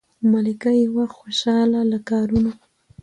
[0.31, 2.51] ملکه یې وه خوشاله له کارونو